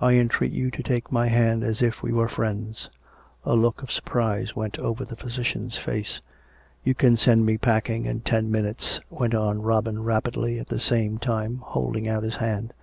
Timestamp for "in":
8.06-8.20